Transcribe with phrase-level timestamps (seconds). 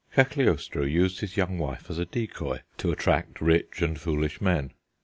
[0.15, 4.71] Cagliostro used his young wife as a decoy to attract rich and foolish men.